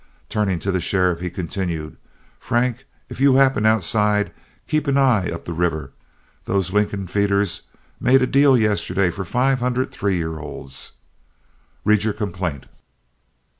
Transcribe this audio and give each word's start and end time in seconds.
Turning 0.29 0.57
to 0.57 0.71
the 0.71 0.81
sheriff, 0.81 1.19
he 1.19 1.29
continued: 1.29 1.95
"Frank, 2.39 2.85
if 3.07 3.21
you 3.21 3.35
happen 3.35 3.67
outside, 3.67 4.31
keep 4.67 4.87
an 4.87 4.97
eye 4.97 5.29
up 5.29 5.45
the 5.45 5.53
river; 5.53 5.91
those 6.45 6.73
Lincoln 6.73 7.05
feeders 7.05 7.67
made 7.99 8.23
a 8.23 8.25
deal 8.25 8.57
yesterday 8.57 9.11
for 9.11 9.23
five 9.25 9.59
hundred 9.59 9.91
three 9.91 10.17
year 10.17 10.39
olds. 10.39 10.93
Read 11.85 12.03
your 12.03 12.13
complaint." 12.13 12.65